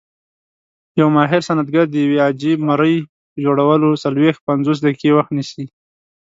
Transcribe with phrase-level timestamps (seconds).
[0.99, 2.95] یو ماهر صنعتګر د یوې عاجي مرۍ
[3.31, 5.65] په جوړولو څلويښت- پنځوس دقیقې وخت نیسي.